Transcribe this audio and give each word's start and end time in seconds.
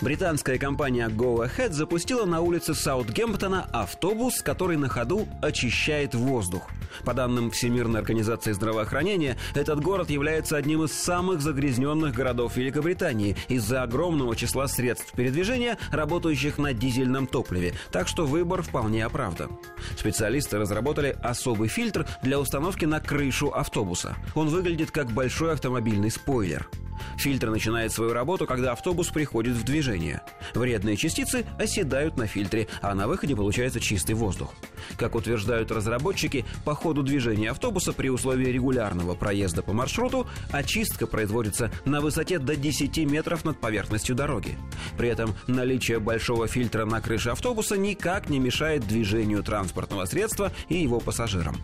Британская 0.00 0.58
компания 0.58 1.08
Go 1.08 1.44
Ahead 1.44 1.72
запустила 1.72 2.24
на 2.24 2.40
улице 2.40 2.72
Саутгемптона 2.72 3.68
автобус, 3.72 4.42
который 4.42 4.76
на 4.76 4.88
ходу 4.88 5.26
очищает 5.42 6.14
воздух. 6.14 6.62
По 7.04 7.14
данным 7.14 7.50
Всемирной 7.50 7.98
организации 7.98 8.52
здравоохранения, 8.52 9.36
этот 9.54 9.80
город 9.80 10.08
является 10.08 10.56
одним 10.56 10.84
из 10.84 10.92
самых 10.92 11.40
загрязненных 11.40 12.14
городов 12.14 12.56
Великобритании 12.56 13.36
из-за 13.48 13.82
огромного 13.82 14.36
числа 14.36 14.68
средств 14.68 15.12
передвижения, 15.12 15.78
работающих 15.90 16.58
на 16.58 16.72
дизельном 16.72 17.26
топливе, 17.26 17.74
так 17.90 18.06
что 18.06 18.24
выбор 18.24 18.62
вполне 18.62 19.04
оправдан. 19.04 19.58
Специалисты 19.98 20.58
разработали 20.58 21.16
особый 21.22 21.68
фильтр 21.68 22.06
для 22.22 22.38
установки 22.38 22.84
на 22.84 23.00
крышу 23.00 23.48
автобуса. 23.48 24.16
Он 24.36 24.48
выглядит 24.48 24.92
как 24.92 25.10
большой 25.10 25.52
автомобильный 25.52 26.10
спойлер. 26.10 26.68
Фильтр 27.16 27.50
начинает 27.50 27.92
свою 27.92 28.12
работу, 28.12 28.46
когда 28.46 28.72
автобус 28.72 29.08
приходит 29.08 29.54
в 29.54 29.64
движение. 29.64 30.22
Вредные 30.54 30.96
частицы 30.96 31.44
оседают 31.58 32.16
на 32.16 32.26
фильтре, 32.26 32.68
а 32.80 32.94
на 32.94 33.06
выходе 33.08 33.36
получается 33.36 33.80
чистый 33.80 34.12
воздух. 34.12 34.54
Как 34.96 35.14
утверждают 35.14 35.70
разработчики, 35.70 36.44
по 36.64 36.74
ходу 36.74 37.02
движения 37.02 37.50
автобуса 37.50 37.92
при 37.92 38.08
условии 38.08 38.46
регулярного 38.46 39.14
проезда 39.14 39.62
по 39.62 39.72
маршруту 39.72 40.26
очистка 40.50 41.06
производится 41.06 41.70
на 41.84 42.00
высоте 42.00 42.38
до 42.38 42.56
10 42.56 42.98
метров 43.10 43.44
над 43.44 43.58
поверхностью 43.60 44.14
дороги. 44.14 44.56
При 44.96 45.08
этом 45.08 45.34
наличие 45.46 45.98
большого 45.98 46.46
фильтра 46.46 46.84
на 46.84 47.00
крыше 47.00 47.30
автобуса 47.30 47.76
никак 47.76 48.28
не 48.28 48.38
мешает 48.38 48.86
движению 48.86 49.42
транспортного 49.42 50.04
средства 50.04 50.52
и 50.68 50.76
его 50.76 51.00
пассажирам. 51.00 51.56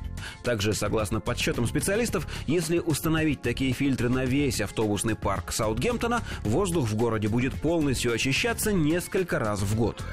Также, 0.42 0.72
согласно 0.74 1.20
подсчетам 1.20 1.66
специалистов, 1.66 2.26
если 2.46 2.78
установить 2.78 3.42
такие 3.42 3.72
фильтры 3.72 4.08
на 4.08 4.24
весь 4.24 4.60
автобусный 4.60 5.14
парк 5.24 5.52
Саутгемптона, 5.52 6.22
воздух 6.44 6.86
в 6.86 6.96
городе 6.96 7.28
будет 7.28 7.54
полностью 7.54 8.12
очищаться 8.12 8.72
несколько 8.72 9.38
раз 9.38 9.60
в 9.60 9.74
год. 9.74 10.04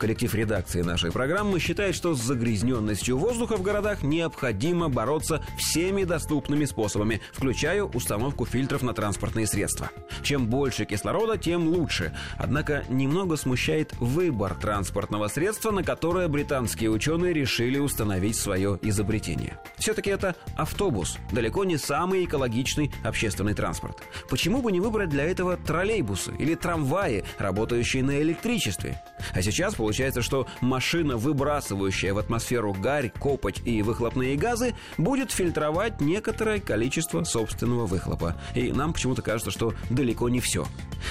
Коллектив 0.00 0.34
редакции 0.34 0.80
нашей 0.80 1.12
программы 1.12 1.60
считает, 1.60 1.94
что 1.94 2.14
с 2.14 2.22
загрязненностью 2.22 3.18
воздуха 3.18 3.56
в 3.58 3.62
городах 3.62 4.02
необходимо 4.02 4.88
бороться 4.88 5.44
всеми 5.58 6.04
доступными 6.04 6.64
способами, 6.64 7.20
включая 7.34 7.84
установку 7.84 8.46
фильтров 8.46 8.80
на 8.80 8.94
транспортные 8.94 9.46
средства. 9.46 9.90
Чем 10.22 10.46
больше 10.46 10.86
кислорода, 10.86 11.36
тем 11.36 11.68
лучше. 11.68 12.16
Однако 12.38 12.82
немного 12.88 13.36
смущает 13.36 13.92
выбор 14.00 14.54
транспортного 14.54 15.28
средства, 15.28 15.70
на 15.70 15.84
которое 15.84 16.28
британские 16.28 16.88
ученые 16.88 17.34
решили 17.34 17.76
установить 17.76 18.36
свое 18.36 18.78
изобретение. 18.80 19.58
Все-таки 19.76 20.08
это 20.08 20.34
автобус, 20.56 21.18
далеко 21.30 21.64
не 21.64 21.76
самый 21.76 22.24
экологичный 22.24 22.90
общественный 23.04 23.52
транспорт. 23.52 23.98
Почему 24.30 24.62
бы 24.62 24.72
не 24.72 24.80
выбрать 24.80 25.10
для 25.10 25.24
этого 25.24 25.58
троллейбусы 25.58 26.32
или 26.38 26.54
трамваи, 26.54 27.22
работающие 27.38 28.02
на 28.02 28.22
электричестве? 28.22 28.98
А 29.32 29.42
сейчас 29.42 29.74
получается, 29.74 30.22
что 30.22 30.46
машина, 30.60 31.16
выбрасывающая 31.16 32.14
в 32.14 32.18
атмосферу 32.18 32.72
гарь, 32.72 33.10
копоть 33.10 33.60
и 33.64 33.82
выхлопные 33.82 34.36
газы, 34.36 34.74
будет 34.98 35.30
фильтровать 35.30 36.00
некоторое 36.00 36.60
количество 36.60 37.24
собственного 37.24 37.86
выхлопа. 37.86 38.40
И 38.54 38.72
нам 38.72 38.92
почему-то 38.92 39.22
кажется, 39.22 39.50
что 39.50 39.74
далеко 39.90 40.28
не 40.28 40.40
все. 40.40 40.66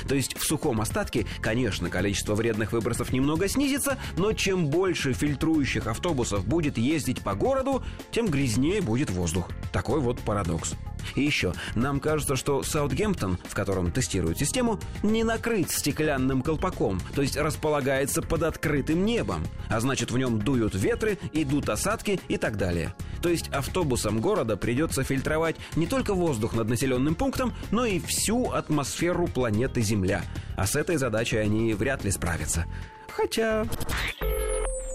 То 0.07 0.15
есть 0.15 0.37
в 0.37 0.43
сухом 0.43 0.81
остатке, 0.81 1.25
конечно, 1.41 1.89
количество 1.89 2.35
вредных 2.35 2.71
выбросов 2.71 3.11
немного 3.11 3.47
снизится, 3.47 3.97
но 4.17 4.33
чем 4.33 4.67
больше 4.67 5.13
фильтрующих 5.13 5.87
автобусов 5.87 6.45
будет 6.45 6.77
ездить 6.77 7.21
по 7.21 7.35
городу, 7.35 7.83
тем 8.11 8.27
грязнее 8.27 8.81
будет 8.81 9.09
воздух. 9.09 9.49
Такой 9.71 9.99
вот 9.99 10.19
парадокс. 10.19 10.75
И 11.15 11.21
еще, 11.21 11.53
нам 11.75 11.99
кажется, 11.99 12.35
что 12.35 12.63
Саутгемптон, 12.63 13.37
в 13.43 13.53
котором 13.53 13.91
тестируют 13.91 14.37
систему, 14.37 14.79
не 15.03 15.23
накрыт 15.23 15.71
стеклянным 15.71 16.41
колпаком, 16.41 16.99
то 17.15 17.21
есть 17.21 17.37
располагается 17.37 18.21
под 18.21 18.43
открытым 18.43 19.05
небом, 19.05 19.45
а 19.69 19.79
значит 19.79 20.11
в 20.11 20.17
нем 20.17 20.39
дуют 20.39 20.75
ветры, 20.75 21.17
идут 21.33 21.69
осадки 21.69 22.19
и 22.27 22.37
так 22.37 22.57
далее. 22.57 22.93
То 23.21 23.29
есть 23.29 23.49
автобусам 23.49 24.21
города 24.21 24.57
придется 24.57 25.03
фильтровать 25.03 25.55
не 25.75 25.87
только 25.87 26.13
воздух 26.13 26.53
над 26.53 26.69
населенным 26.69 27.15
пунктом, 27.15 27.53
но 27.71 27.85
и 27.85 27.99
всю 27.99 28.51
атмосферу 28.51 29.27
планеты 29.27 29.81
Земля. 29.81 30.23
А 30.55 30.67
с 30.67 30.75
этой 30.75 30.97
задачей 30.97 31.37
они 31.37 31.73
вряд 31.73 32.03
ли 32.03 32.11
справятся. 32.11 32.65
Хотя... 33.09 33.65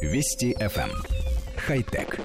Вести 0.01 0.55
FM. 0.61 0.91
Эм. 0.91 1.03
Хай-тек. 1.57 2.21